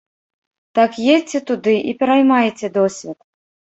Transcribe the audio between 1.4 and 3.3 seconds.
туды і пераймайце досвед.